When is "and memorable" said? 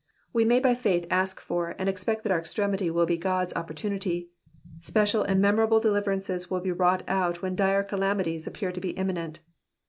5.21-5.79